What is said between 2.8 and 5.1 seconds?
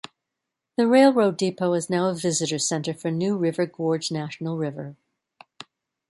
for New River Gorge National River.